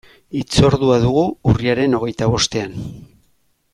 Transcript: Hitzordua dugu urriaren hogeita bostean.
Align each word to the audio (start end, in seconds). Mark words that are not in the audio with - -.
Hitzordua 0.37 0.95
dugu 1.03 1.25
urriaren 1.53 1.99
hogeita 1.99 2.31
bostean. 2.37 2.75